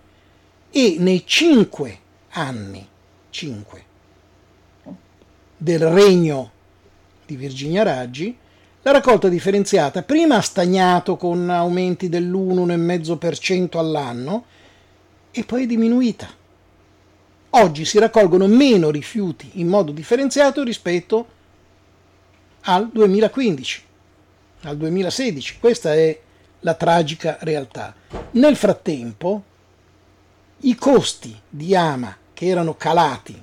[0.71, 1.99] e nei cinque
[2.31, 2.87] anni,
[3.31, 3.85] cinque,
[5.57, 6.53] del regno
[7.27, 8.37] di Virginia Raggi,
[8.83, 14.45] la raccolta differenziata prima ha stagnato con aumenti dell'1,5% all'anno
[15.33, 16.29] e poi è diminuita.
[17.51, 21.27] Oggi si raccolgono meno rifiuti in modo differenziato rispetto
[22.61, 23.86] al 2015
[24.63, 25.59] al 2016.
[25.59, 26.21] Questa è
[26.61, 27.95] la tragica realtà.
[28.33, 29.43] Nel frattempo,
[30.61, 33.43] i costi di Ama che erano calati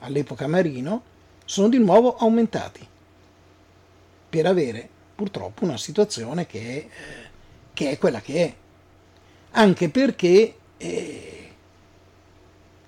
[0.00, 1.02] all'epoca Marino
[1.44, 2.86] sono di nuovo aumentati
[4.28, 6.88] per avere purtroppo una situazione che è,
[7.74, 8.54] che è quella che è.
[9.52, 11.50] Anche perché eh,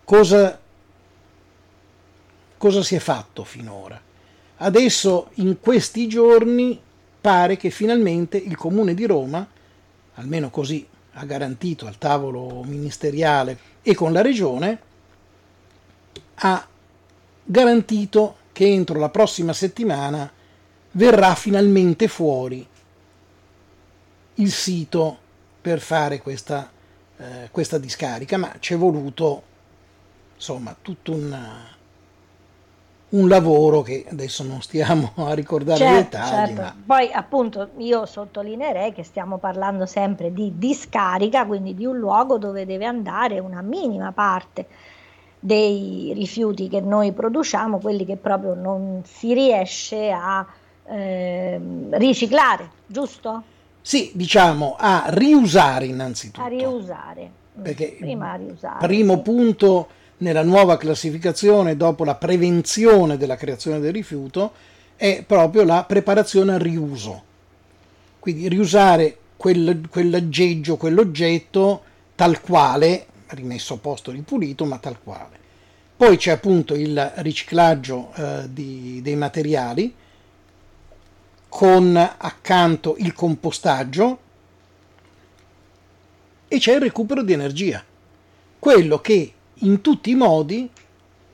[0.05, 0.61] cosa,
[2.57, 4.01] cosa si è fatto finora.
[4.65, 6.81] Adesso, in questi giorni,
[7.21, 9.45] pare che finalmente il Comune di Roma,
[10.15, 14.81] almeno così ha garantito al tavolo ministeriale e con la Regione,
[16.35, 16.65] ha
[17.43, 20.31] garantito che entro la prossima settimana
[20.93, 22.65] verrà finalmente fuori
[24.35, 25.19] il sito
[25.61, 26.71] per fare questa,
[27.17, 29.43] eh, questa discarica, ma ci è voluto
[30.37, 31.37] insomma tutto un,
[33.13, 36.47] un lavoro che adesso non stiamo a ricordare certo, i dettagli.
[36.47, 36.61] Certo.
[36.61, 36.77] Ma...
[36.85, 42.67] Poi appunto io sottolineerei che stiamo parlando sempre di discarica, quindi di un luogo dove
[42.67, 44.67] deve andare una minima parte
[45.39, 50.47] dei rifiuti che noi produciamo, quelli che proprio non si riesce a
[50.87, 51.61] eh,
[51.91, 53.43] riciclare, giusto?
[53.81, 56.45] Sì, diciamo a riusare innanzitutto.
[56.45, 57.31] A riusare.
[57.61, 58.87] Perché Prima a riusare.
[58.87, 59.21] Primo sì.
[59.21, 59.89] punto
[60.23, 64.53] nella nuova classificazione dopo la prevenzione della creazione del rifiuto
[64.97, 67.31] è proprio la preparazione al riuso.
[68.21, 71.83] Quindi riusare quel, quell'aggeggio, quell'oggetto
[72.15, 75.41] tal quale, rimesso a posto ripulito, ma tal quale.
[75.97, 79.93] Poi c'è appunto il riciclaggio eh, di, dei materiali
[81.49, 84.19] con accanto il compostaggio
[86.47, 87.83] e c'è il recupero di energia,
[88.59, 89.33] quello che
[89.63, 90.69] in tutti i modi,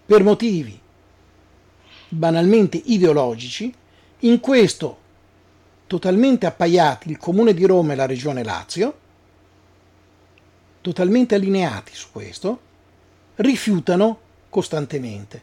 [0.07, 0.79] per motivi
[2.09, 3.73] banalmente ideologici,
[4.21, 5.07] in questo
[5.87, 8.99] totalmente appaiati il Comune di Roma e la Regione Lazio,
[10.81, 12.61] totalmente allineati su questo,
[13.37, 15.43] rifiutano costantemente.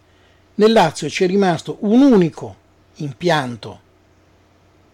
[0.55, 2.63] Nel Lazio c'è rimasto un unico
[2.95, 3.81] impianto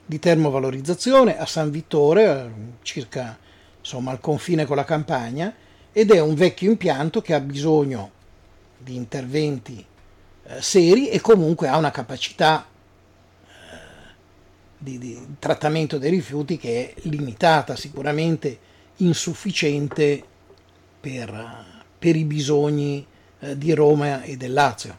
[0.05, 3.37] di termovalorizzazione a San Vittore, circa
[3.79, 5.53] insomma, al confine con la campagna,
[5.93, 8.11] ed è un vecchio impianto che ha bisogno
[8.77, 9.85] di interventi
[10.43, 13.49] eh, seri e comunque ha una capacità eh,
[14.77, 20.23] di, di, trattamento dei rifiuti che è limitata, sicuramente insufficiente
[20.99, 21.65] per,
[21.97, 23.05] per i bisogni
[23.39, 24.97] eh, di Roma e del Lazio.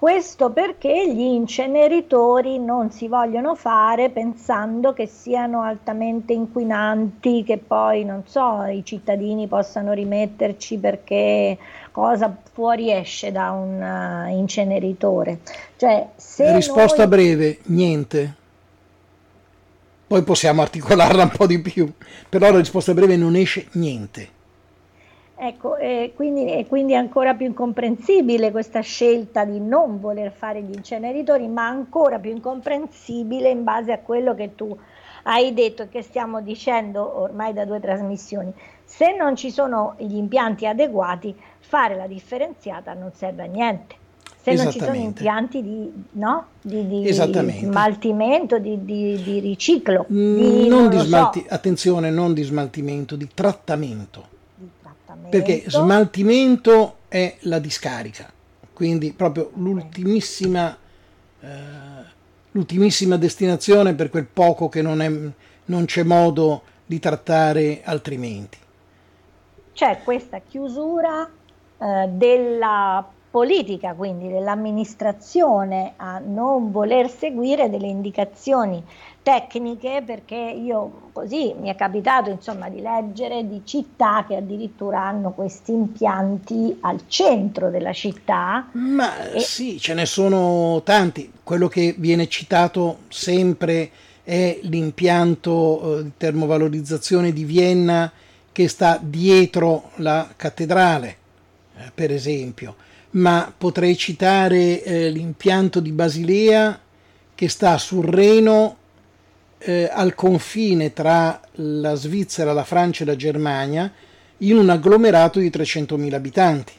[0.00, 8.06] Questo perché gli inceneritori non si vogliono fare pensando che siano altamente inquinanti, che poi,
[8.06, 11.58] non so, i cittadini possano rimetterci perché
[11.92, 15.40] cosa fuoriesce da un uh, inceneritore.
[15.76, 16.08] Cioè,
[16.54, 17.08] Risposta noi...
[17.08, 18.34] breve, niente.
[20.06, 21.92] Poi possiamo articolarla un po' di più,
[22.26, 24.38] però la risposta breve non esce niente.
[25.42, 30.60] Ecco, e quindi, e quindi, è ancora più incomprensibile questa scelta di non voler fare
[30.60, 34.76] gli inceneritori, ma ancora più incomprensibile in base a quello che tu
[35.22, 38.52] hai detto e che stiamo dicendo ormai da due trasmissioni.
[38.84, 43.94] Se non ci sono gli impianti adeguati, fare la differenziata non serve a niente.
[44.42, 46.48] Se non ci sono impianti di, no?
[46.60, 50.04] di, di smaltimento, di, di riciclo.
[50.12, 51.54] Mm, non, non di smalti- so.
[51.54, 54.38] Attenzione, non di smaltimento, di trattamento
[55.30, 58.30] perché smaltimento è la discarica,
[58.72, 60.76] quindi proprio l'ultimissima,
[61.40, 61.48] eh,
[62.50, 65.10] l'ultimissima destinazione per quel poco che non, è,
[65.66, 68.58] non c'è modo di trattare altrimenti.
[69.72, 71.28] C'è questa chiusura
[71.78, 78.82] eh, della politica, quindi dell'amministrazione, a non voler seguire delle indicazioni
[79.22, 85.32] tecniche perché io così mi è capitato insomma di leggere di città che addirittura hanno
[85.32, 88.68] questi impianti al centro della città.
[88.72, 89.40] Ma e...
[89.40, 91.30] sì, ce ne sono tanti.
[91.42, 93.90] Quello che viene citato sempre
[94.24, 98.10] è l'impianto eh, di termovalorizzazione di Vienna
[98.52, 101.16] che sta dietro la cattedrale,
[101.76, 102.74] eh, per esempio.
[103.12, 106.78] Ma potrei citare eh, l'impianto di Basilea
[107.34, 108.76] che sta sul Reno
[109.58, 113.92] eh, al confine tra la Svizzera, la Francia e la Germania
[114.38, 116.72] in un agglomerato di 300.000 abitanti.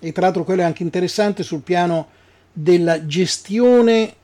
[0.00, 2.08] E tra l'altro quello è anche interessante sul piano
[2.52, 4.14] della gestione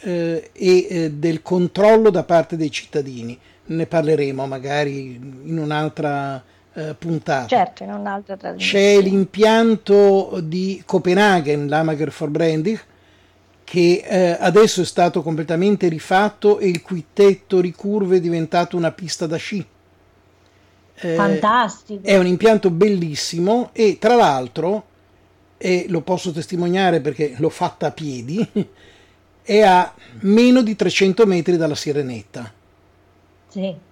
[0.00, 3.38] eh, e eh, del controllo da parte dei cittadini.
[3.66, 5.14] Ne parleremo magari
[5.44, 6.42] in un'altra
[6.74, 7.46] eh, puntata.
[7.46, 8.94] Certo, in un'altra trasmissione.
[8.94, 12.80] C'è l'impianto di Copenaghen, l'Amager for Brandig,
[13.64, 18.92] che eh, adesso è stato completamente rifatto e il cui tetto ricurvo è diventato una
[18.92, 19.64] pista da sci.
[20.94, 22.06] Eh, Fantastico.
[22.06, 24.84] È un impianto bellissimo e tra l'altro,
[25.56, 28.46] e lo posso testimoniare perché l'ho fatta a piedi,
[29.42, 32.52] è a meno di 300 metri dalla Sirenetta.
[33.48, 33.88] Sì.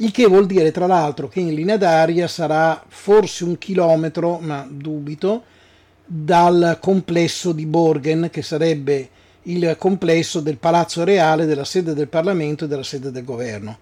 [0.00, 4.66] Il che vuol dire tra l'altro che in linea d'aria sarà forse un chilometro, ma
[4.68, 5.42] dubito,
[6.06, 9.10] dal complesso di Borgen, che sarebbe
[9.42, 13.78] il complesso del Palazzo Reale, della sede del Parlamento e della sede del governo.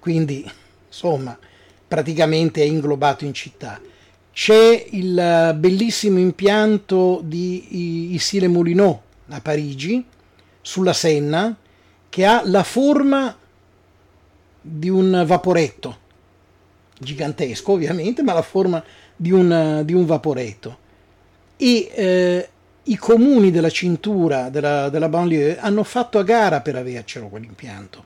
[0.00, 0.44] Quindi,
[0.88, 1.38] insomma,
[1.86, 3.80] praticamente è inglobato in città.
[4.32, 10.04] C'è il bellissimo impianto di Issy Moulineau a Parigi,
[10.60, 11.56] sulla Senna,
[12.08, 13.36] che ha la forma
[14.68, 15.96] di un vaporetto,
[16.98, 18.82] gigantesco ovviamente, ma la forma
[19.14, 20.78] di un, di un vaporetto.
[21.56, 22.48] E eh,
[22.82, 28.04] i comuni della cintura della, della banlieue hanno fatto a gara per avercelo quell'impianto,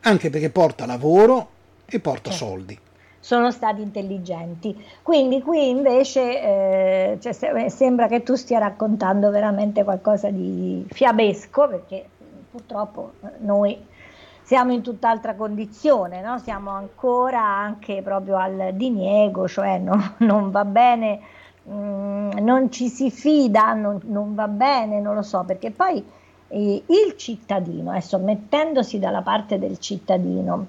[0.00, 1.48] anche perché porta lavoro
[1.86, 2.46] e porta certo.
[2.46, 2.78] soldi
[3.22, 4.76] sono stati intelligenti.
[5.00, 12.04] Quindi qui invece eh, cioè, sembra che tu stia raccontando veramente qualcosa di fiabesco, perché
[12.50, 13.78] purtroppo noi
[14.52, 16.38] siamo in tutt'altra condizione, no?
[16.38, 21.20] siamo ancora anche proprio al diniego, cioè no, non va bene,
[21.62, 26.04] mh, mm, non ci si fida, non, non, va bene, non lo so, perché poi
[26.48, 30.66] eh, il cittadino, adesso mettendosi dalla parte del cittadino,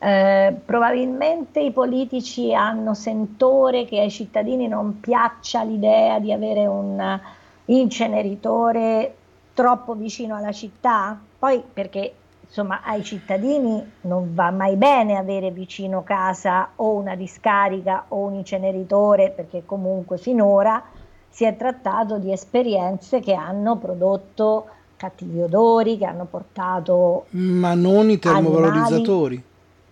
[0.00, 7.20] eh, probabilmente i politici hanno sentore che ai cittadini non piaccia l'idea di avere un
[7.66, 9.14] inceneritore
[9.54, 12.14] troppo vicino alla città, poi perché
[12.50, 18.34] insomma ai cittadini non va mai bene avere vicino casa o una discarica o un
[18.34, 20.82] inceneritore perché comunque finora
[21.28, 27.26] si è trattato di esperienze che hanno prodotto cattivi odori, che hanno portato...
[27.30, 29.34] Ma non i termovalorizzatori.
[29.36, 29.48] Animali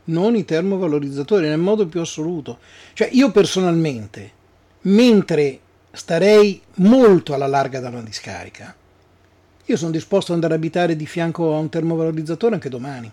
[0.09, 2.59] non i termovalorizzatori nel modo più assoluto.
[2.93, 4.31] Cioè io personalmente,
[4.83, 8.75] mentre starei molto alla larga da una discarica,
[9.69, 13.13] io sono disposto ad andare a abitare di fianco a un termovalorizzatore anche domani.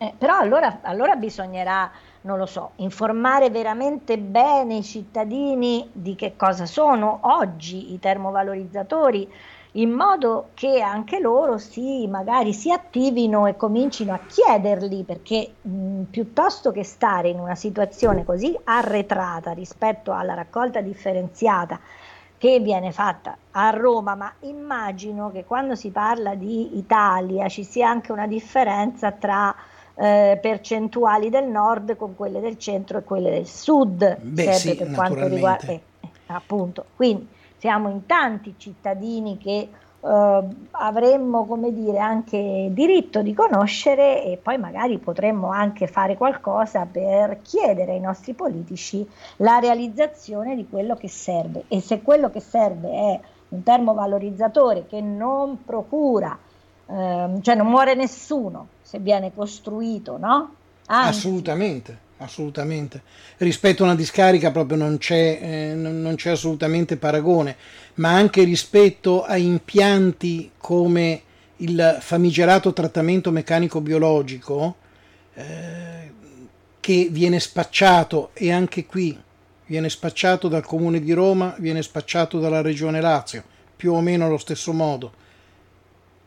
[0.00, 6.34] Eh, però allora, allora bisognerà, non lo so, informare veramente bene i cittadini di che
[6.36, 9.28] cosa sono oggi i termovalorizzatori
[9.72, 16.02] in modo che anche loro si, magari si attivino e comincino a chiederli, perché mh,
[16.04, 21.78] piuttosto che stare in una situazione così arretrata rispetto alla raccolta differenziata
[22.38, 27.90] che viene fatta a Roma, ma immagino che quando si parla di Italia ci sia
[27.90, 29.54] anche una differenza tra
[29.96, 34.92] eh, percentuali del nord con quelle del centro e quelle del sud, Beh, sì, per
[34.92, 36.84] quanto riguarda eh, eh, appunto.
[36.94, 37.26] Quindi
[37.56, 39.68] siamo in tanti cittadini che
[40.00, 46.86] eh, avremmo come dire anche diritto di conoscere e poi magari potremmo anche fare qualcosa
[46.90, 52.40] per chiedere ai nostri politici la realizzazione di quello che serve e se quello che
[52.40, 56.38] serve è un termovalorizzatore che non procura
[56.86, 60.54] ehm, cioè non muore nessuno se viene costruito no?
[60.86, 63.02] Anzi, assolutamente assolutamente.
[63.38, 67.56] Rispetto a una discarica proprio non c'è, eh, non c'è assolutamente paragone,
[67.94, 71.22] ma anche rispetto a impianti come
[71.58, 74.76] il famigerato trattamento meccanico biologico
[75.34, 76.12] eh,
[76.80, 79.18] che viene spacciato e anche qui
[79.66, 83.44] viene spacciato dal comune di Roma, viene spacciato dalla regione Lazio,
[83.76, 85.12] più o meno allo stesso modo,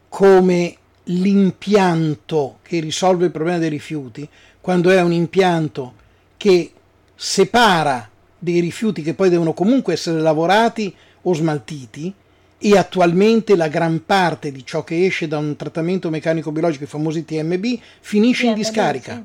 [0.09, 0.75] come
[1.05, 4.27] l'impianto che risolve il problema dei rifiuti,
[4.61, 5.93] quando è un impianto
[6.37, 6.71] che
[7.15, 12.13] separa dei rifiuti che poi devono comunque essere lavorati o smaltiti
[12.57, 16.87] e attualmente la gran parte di ciò che esce da un trattamento meccanico biologico, i
[16.87, 19.23] famosi TMB, finisce in discarica.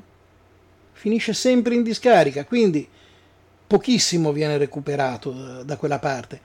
[0.93, 2.87] Finisce sempre in discarica, quindi
[3.67, 6.41] pochissimo viene recuperato da quella parte.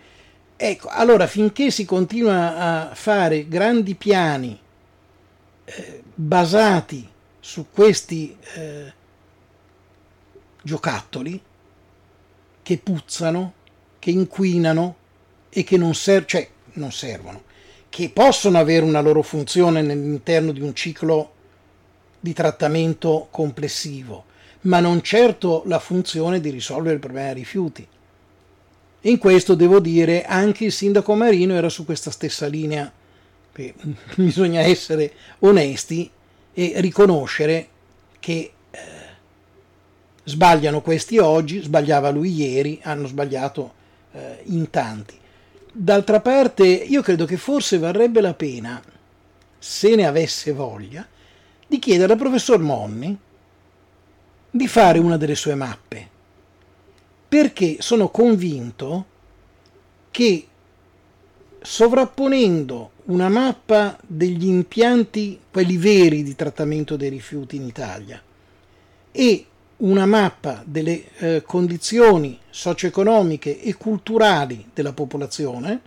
[0.54, 4.58] Ecco, allora finché si continua a fare grandi piani
[5.64, 7.08] eh, basati
[7.44, 8.92] su questi eh,
[10.62, 11.42] giocattoli
[12.62, 13.54] che puzzano,
[13.98, 14.96] che inquinano
[15.48, 17.42] e che non, ser- cioè, non servono,
[17.88, 21.32] che possono avere una loro funzione all'interno di un ciclo
[22.20, 24.26] di trattamento complessivo,
[24.62, 27.84] ma non certo la funzione di risolvere il problema dei rifiuti.
[29.00, 32.90] in questo devo dire anche il sindaco Marino era su questa stessa linea.
[34.14, 36.08] Bisogna essere onesti
[36.54, 37.68] e riconoscere
[38.18, 38.78] che eh,
[40.24, 43.72] sbagliano questi oggi, sbagliava lui ieri, hanno sbagliato
[44.12, 45.18] eh, in tanti.
[45.72, 48.82] D'altra parte, io credo che forse varrebbe la pena,
[49.58, 51.06] se ne avesse voglia,
[51.66, 53.18] di chiedere al professor Monni
[54.50, 56.08] di fare una delle sue mappe,
[57.26, 59.06] perché sono convinto
[60.10, 60.46] che
[61.62, 68.20] sovrapponendo una mappa degli impianti, quelli veri di trattamento dei rifiuti in Italia,
[69.10, 69.46] e
[69.78, 75.80] una mappa delle eh, condizioni socio-economiche e culturali della popolazione,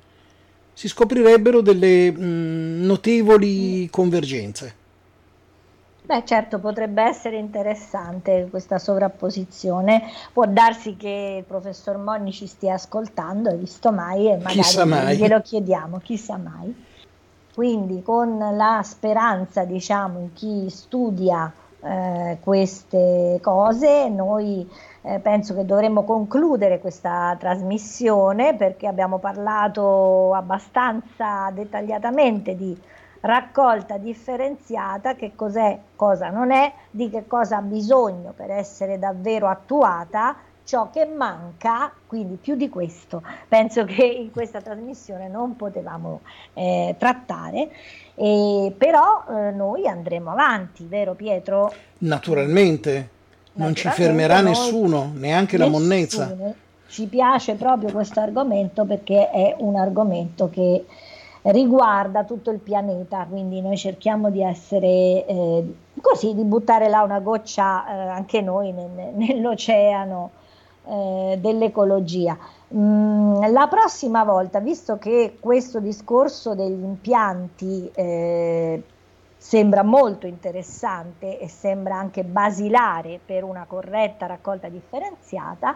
[0.74, 4.84] si scoprirebbero delle mh, mm, notevoli convergenze.
[6.05, 10.03] Beh, certo, potrebbe essere interessante questa sovrapposizione.
[10.32, 15.18] Può darsi che il professor Monni ci stia ascoltando, visto mai, e magari mai.
[15.18, 16.76] glielo chiediamo, chissà mai.
[17.56, 21.49] Quindi con la speranza, diciamo, in chi studia
[21.82, 24.70] eh, queste cose, noi
[25.03, 32.78] eh, penso che dovremmo concludere questa trasmissione perché abbiamo parlato abbastanza dettagliatamente di
[33.22, 39.47] raccolta differenziata, che cos'è, cosa non è, di che cosa ha bisogno per essere davvero
[39.47, 40.36] attuata,
[40.66, 46.22] ciò che manca, quindi più di questo penso che in questa trasmissione non potevamo
[46.53, 47.70] eh, trattare,
[48.16, 51.72] eh, però eh, noi andremo avanti, vero Pietro?
[51.99, 53.09] Naturalmente,
[53.53, 55.78] non ci fermerà nessuno, neanche nessuno.
[55.78, 56.36] la monnezza.
[56.88, 60.86] Ci piace proprio questo argomento perché è un argomento che
[61.43, 67.20] riguarda tutto il pianeta, quindi noi cerchiamo di essere eh, così, di buttare là una
[67.20, 70.32] goccia eh, anche noi nel, nell'oceano
[70.88, 72.38] eh, dell'ecologia.
[72.73, 78.83] Mm, la prossima volta, visto che questo discorso degli impianti eh,
[79.38, 85.75] sembra molto interessante e sembra anche basilare per una corretta raccolta differenziata,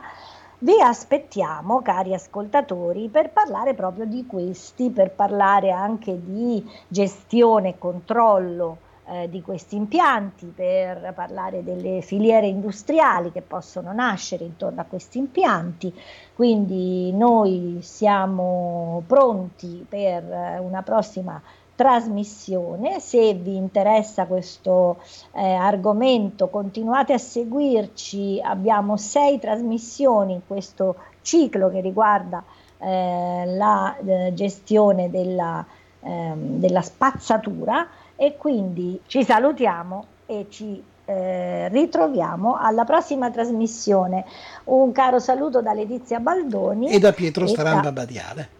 [0.61, 7.77] vi aspettiamo, cari ascoltatori, per parlare proprio di questi, per parlare anche di gestione e
[7.77, 14.85] controllo eh, di questi impianti, per parlare delle filiere industriali che possono nascere intorno a
[14.85, 15.93] questi impianti.
[16.35, 20.23] Quindi noi siamo pronti per
[20.61, 21.41] una prossima
[21.79, 22.99] trasmissione.
[22.99, 24.97] Se vi interessa questo
[25.31, 28.41] eh, argomento, continuate a seguirci.
[28.43, 32.43] Abbiamo sei trasmissioni in questo ciclo che riguarda
[32.79, 35.65] eh, la eh, gestione della,
[36.01, 37.87] ehm, della spazzatura
[38.21, 44.25] e quindi ci salutiamo e ci eh, ritroviamo alla prossima trasmissione.
[44.65, 48.58] Un caro saluto da Letizia Baldoni e da Pietro Stramba Badiale.